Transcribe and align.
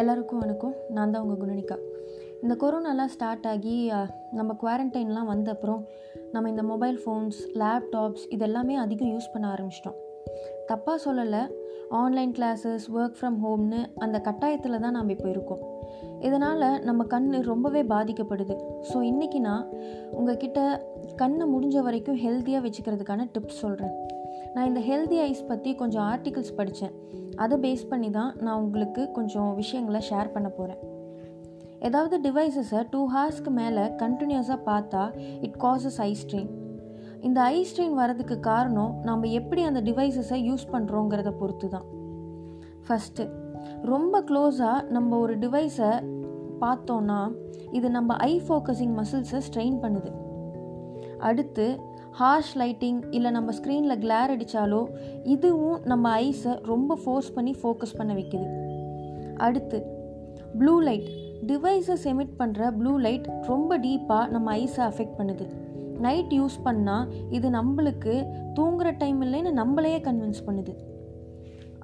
எல்லாருக்கும் 0.00 0.38
வணக்கம் 0.38 0.74
நான் 0.88 1.10
தான் 1.10 1.22
உங்கள் 1.22 1.40
குணனிகா. 1.40 1.76
இந்த 2.42 2.54
கொரோனாலாம் 2.62 3.10
ஸ்டார்ட் 3.14 3.46
ஆகி 3.46 3.90
நம்ம 4.30 4.56
குவாரண்டைன்லாம் 4.62 5.28
வந்த 5.32 5.50
அப்புறம் 5.50 5.82
நம்ம 6.32 6.48
இந்த 6.48 6.62
மொபைல் 6.62 6.98
ஃபோன்ஸ் 7.02 7.38
லேப்டாப்ஸ் 7.60 8.24
இதெல்லாமே 8.36 8.74
அதிகம் 8.74 9.12
யூஸ் 9.14 9.32
பண்ண 9.32 9.46
ஆரம்பிச்சிட்டோம். 9.54 9.98
தப்பாக 10.68 10.98
சொல்லலை 11.06 11.42
ஆன்லைன் 11.88 12.32
கிளாஸஸ் 12.32 12.86
ஒர்க் 12.94 13.18
ஃப்ரம் 13.20 13.38
ஹோம்னு 13.44 13.80
அந்த 13.94 14.18
கட்டாயத்தில் 14.28 14.80
தான் 14.80 14.96
நாம் 14.98 15.08
இப்போ 15.08 15.28
இருக்கோம். 15.28 15.62
இதனால் 16.20 16.80
நம்ம 16.82 17.04
கண் 17.04 17.30
ரொம்பவே 17.52 17.82
பாதிக்கப்படுது. 17.82 18.56
ஸோ 18.92 18.98
இன்றைக்கி 19.10 19.40
நான் 19.40 19.68
உங்ககிட்ட 20.10 20.60
கண்ணை 21.16 21.46
முடிஞ்ச 21.54 21.82
வரைக்கும் 21.82 22.20
ஹெல்த்தியாக 22.24 22.64
வச்சுக்கிறதுக்கான 22.66 23.28
டிப்ஸ் 23.36 23.62
சொல்கிறேன் 23.64 23.94
நான் 24.54 24.66
இந்த 24.66 24.80
ஹெல்தி 24.80 25.18
ஐஸ் 25.18 25.46
பற்றி 25.46 25.74
கொஞ்சம் 25.74 26.04
ஆர்டிகிள்ஸ் 26.04 26.54
படித்தேன் 26.54 26.94
அதை 27.36 27.58
பேஸ் 27.58 27.88
பண்ணி 27.88 28.10
தான் 28.10 28.32
நான் 28.40 28.62
உங்களுக்கு 28.62 29.12
கொஞ்சம் 29.12 29.54
விஷயங்களை 29.54 30.00
ஷேர் 30.10 30.32
பண்ண 30.32 30.48
போகிறேன் 30.48 30.80
ஏதாவது 31.80 32.16
டிவைசஸை 32.20 32.82
டூ 32.90 33.06
ஹார்ஸ்க்கு 33.06 33.50
மேலே 33.50 33.84
கண்டினியூஸாக 33.96 34.58
பார்த்தா 34.66 35.02
இட் 35.40 35.56
காசஸ் 35.64 36.00
ஐ 36.00 36.14
ஸ்ட்ரெயின் 36.14 36.50
இந்த 37.20 37.42
ஐ 37.42 37.66
ஸ்ட்ரெயின் 37.70 37.96
வரதுக்கு 37.98 38.40
காரணம் 38.40 39.00
நம்ம 39.04 39.26
எப்படி 39.26 39.62
அந்த 39.62 39.80
டிவைசஸை 39.80 40.38
யூஸ் 40.46 40.66
பண்ணுறோங்கிறத 40.72 41.30
பொறுத்து 41.30 41.68
தான் 41.68 41.88
ஃபஸ்ட்டு 42.86 43.28
ரொம்ப 43.84 44.20
க்ளோஸாக 44.20 44.82
நம்ம 44.88 45.18
ஒரு 45.18 45.38
டிவைஸை 45.38 45.90
பார்த்தோன்னா 46.60 47.20
இது 47.70 47.90
நம்ம 47.90 48.16
ஐ 48.16 48.42
ஃபோக்கஸிங் 48.48 48.94
மசில்ஸை 48.96 49.40
ஸ்ட்ரெயின் 49.48 49.78
பண்ணுது. 49.82 50.10
அடுத்து 51.18 51.66
ஹார்ஷ் 52.20 52.52
லைட்டிங் 52.60 53.00
இல்லை 53.10 53.30
நம்ம 53.30 53.52
ஸ்க்ரீனில் 53.58 54.00
கிளேர் 54.04 54.32
அடித்தாலோ 54.34 54.80
இதுவும் 55.34 55.80
நம்ம 55.90 56.14
ஐஸை 56.26 56.54
ரொம்ப 56.70 56.98
ஃபோர்ஸ் 57.04 57.32
பண்ணி 57.36 57.52
ஃபோக்கஸ் 57.62 57.98
பண்ண 57.98 58.14
வைக்குது. 58.14 58.46
அடுத்து 59.46 59.80
ப்ளூ 60.60 60.74
லைட் 60.88 61.10
டிவைஸஸ் 61.50 62.06
எமிட் 62.12 62.34
பண்ணுற 62.40 62.70
ப்ளூ 62.78 62.92
லைட் 63.06 63.28
ரொம்ப 63.50 63.78
டீப்பாக 63.78 64.30
நம்ம 64.30 64.56
ஐஸை 64.64 64.82
அஃபெக்ட் 64.90 65.18
பண்ணுது. 65.18 65.46
நைட் 66.06 66.32
யூஸ் 66.38 66.58
பண்ணால் 66.64 67.10
இது 67.36 67.48
நம்மளுக்கு 67.50 68.14
தூங்குற 68.58 68.96
டைம் 69.02 69.20
இல்லைன்னு 69.22 69.52
நம்மளையே 69.60 70.00
கன்வின்ஸ் 70.08 70.46
பண்ணுது. 70.46 70.74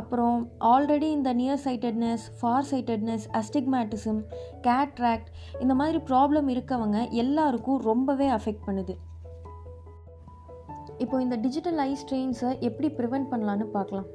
அப்புறம் 0.00 0.40
ஆல்ரெடி 0.72 1.08
இந்த 1.18 1.30
near 1.34 1.62
sightedness 1.64 2.24
far 2.40 2.66
sightedness 2.70 3.24
astigmatism 3.40 4.20
cataract 4.66 5.30
இந்த 5.60 5.74
மாதிரி 5.74 6.00
ப்ராப்ளம் 6.10 6.50
இருக்கவங்க 6.54 6.98
எல்லாருக்கும் 7.22 7.80
ரொம்பவே 7.90 8.28
அஃபெக்ட் 8.28 8.66
பண்ணுது. 8.66 8.96
இப்போ 11.02 11.16
இந்த 11.24 11.36
டிஜிட்டல் 11.44 11.78
ஐ 11.86 11.90
ஸ்ட்ரெயின்ஸை 12.00 12.50
எப்படி 12.68 12.88
ப்ரிவெண்ட் 12.98 13.28
பண்ணலான்னு 13.30 13.66
பார்க்கலாம். 13.76 14.08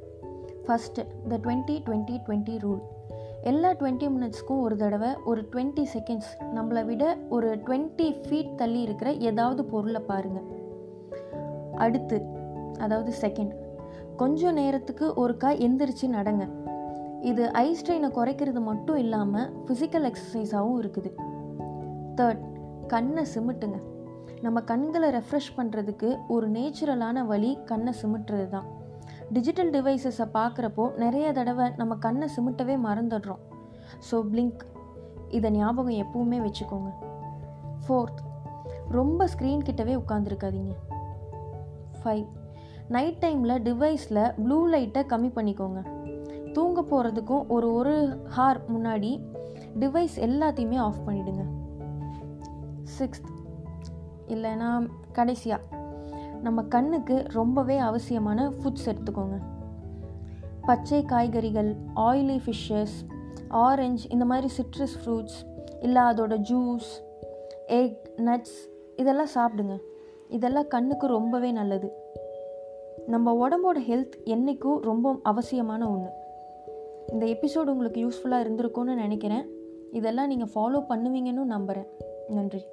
First 0.65 1.05
the 1.31 1.37
twenty 1.45 1.75
twenty 1.87 2.15
twenty 2.25 2.55
rule 2.65 2.81
எல்லா 3.51 3.69
டுவெண்ட்டி 3.79 4.07
மினிட்ஸ்க்கும் 4.15 4.61
ஒரு 4.65 4.75
தடவை 4.83 5.09
ஒரு 5.29 5.41
டுவெண்ட்டி 5.53 5.83
செகண்ட்ஸ் 5.93 6.29
நம்மளை 6.57 6.83
விட 6.85 7.03
ஒரு 7.35 7.49
டுவெண்ட்டி 7.65 8.07
ஃபீட் 8.25 8.53
தள்ளி 8.61 8.81
இருக்கிற 8.81 9.09
ஏதாவது 9.29 9.63
பொருளை 9.65 10.01
பாருங்கள் 10.11 10.47
அடுத்து 11.85 12.17
அதாவது 12.85 13.13
செகண்ட் 13.21 13.53
கொஞ்சம் 14.21 14.57
நேரத்துக்கு 14.61 15.05
ஒருக்கா 15.23 15.49
எந்திரிச்சு 15.67 16.07
நடங்க. 16.17 16.43
இது 17.31 17.43
ஐ 17.63 17.67
ஸ்ட்ரெயினை 17.79 18.09
குறைக்கிறது 18.17 18.61
மட்டும் 18.69 18.97
இல்லாமல் 18.97 19.49
ஃபிசிக்கல் 19.65 20.07
எக்ஸசைஸாகவும் 20.11 20.79
இருக்குது. 20.83 21.11
தேர்ட் 22.19 22.43
கண்ணை 22.87 23.25
சிமிட்டுங்க. 23.35 23.79
நம்ம 24.41 24.61
கண்களை 24.61 25.09
ரெஃப்ரெஷ் 25.09 25.51
பண்ணுறதுக்கு 25.57 26.17
ஒரு 26.27 26.49
நேச்சுரலான 26.49 27.25
வழி 27.25 27.57
கண்ணை 27.65 27.93
சிமிட்டுறது 28.01 28.49
தான் 28.49 28.67
டிஜிட்டல் 29.31 29.71
டிவைசஸை 29.71 30.27
பார்க்குறப்போ 30.33 30.97
நிறைய 30.97 31.31
தடவை 31.31 31.69
நம்ம 31.77 31.95
கண்ணை 31.95 32.27
சிமிட்டவே 32.35 32.75
மறந்துடுறோம். 32.87 33.41
ஸோ 34.11 34.15
பிளிங்க் 34.31 34.63
இதை 35.29 35.51
ஞாபகம் 35.51 35.99
எப்பவுமே 36.03 36.39
வச்சுக்கோங்க. 36.45 36.91
ஃபோர்த் 37.85 38.21
ரொம்ப 38.89 39.27
ஸ்க்ரீன் 39.27 39.65
கிட்டவே 39.67 39.95
உட்காந்துருக்காதீங்க 39.95 40.73
ஃபைவ் 42.01 42.25
நைட் 42.87 43.19
டைமில் 43.23 43.61
டிவைஸில் 43.63 44.33
ப்ளூ 44.43 44.67
லைட்டை 44.67 45.03
கம்மி 45.13 45.31
பண்ணிக்கோங்க. 45.37 45.81
தூங்க 46.53 46.81
போகிறதுக்கும் 46.81 47.47
ஒரு 47.47 47.73
ஒரு 47.73 48.23
ஹார் 48.25 48.61
முன்னாடி 48.73 49.25
டிவைஸ் 49.79 50.17
எல்லாத்தையுமே 50.27 50.77
ஆஃப் 50.77 51.01
பண்ணிவிடுங்க 51.07 51.45
சிக்ஸ்த் 52.97 53.31
இல்லைன்னா 54.27 54.87
கடைசியாக 55.11 55.63
நம்ம 56.41 56.61
கண்ணுக்கு 56.61 57.25
ரொம்பவே 57.27 57.77
அவசியமான 57.77 58.49
ஃபுட்ஸ் 58.49 58.85
எடுத்துக்கோங்க. 58.85 59.37
பச்சை 60.61 61.03
காய்கறிகள் 61.03 61.75
ஆயிலி 61.95 62.39
ஃபிஷ்ஷஸ் 62.45 62.95
ஆரஞ்ச் 63.49 63.97
இந்த 64.09 64.25
மாதிரி 64.25 64.53
சிட்ரஸ் 64.57 64.95
ஃப்ரூட்ஸ் 65.05 65.39
இல்லை 65.81 66.01
அதோட 66.01 66.37
ஜூஸ் 66.49 66.89
எக் 67.67 68.11
நட்ஸ் 68.17 68.57
இதெல்லாம் 68.95 69.33
சாப்பிடுங்க. 69.35 69.79
இதெல்லாம் 70.27 70.67
கண்ணுக்கு 70.67 71.07
ரொம்பவே 71.07 71.51
நல்லது. 71.51 71.91
நம்ம 73.07 73.47
உடம்போட 73.47 73.77
ஹெல்த் 73.89 74.11
என்றைக்கும் 74.25 74.79
ரொம்ப 74.79 75.19
அவசியமான 75.23 75.89
ஒன்று 75.89 76.09
இந்த 77.07 77.25
எபிசோடு 77.25 77.67
உங்களுக்கு 77.67 78.07
யூஸ்ஃபுல்லாக 78.07 78.45
இருந்திருக்கும்னு 78.45 78.95
நினைக்கிறேன். 78.95 79.49
இதெல்லாம் 79.91 80.27
நீங்கள் 80.27 80.49
ஃபாலோ 80.55 80.83
பண்ணுவீங்கன்னு 80.89 81.43
நம்புகிறேன் 81.43 81.89
நன்றி. 82.29 82.65